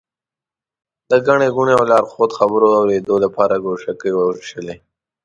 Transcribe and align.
د 1.09 1.11
ګڼې 1.27 1.47
ګوڼې 1.55 1.73
او 1.79 1.83
لارښود 1.91 2.31
خبرو 2.39 2.67
اورېدو 2.79 3.15
لپاره 3.25 3.61
ګوشکۍ 3.65 4.11
ووېشلې. 4.13 4.75